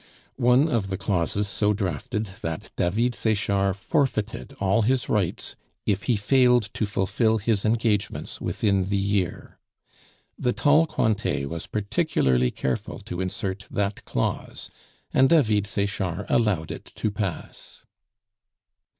[0.41, 6.15] One of the clauses so drafted that David Sechard forfeited all his rights if he
[6.15, 9.59] failed to fulfil his engagements within the year;
[10.39, 14.71] the tall Cointet was particularly careful to insert that clause,
[15.13, 17.83] and David Sechard allowed it to pass.